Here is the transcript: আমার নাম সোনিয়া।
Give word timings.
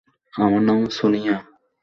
আমার 0.33 0.61
নাম 0.61 0.79
সোনিয়া। 0.89 1.35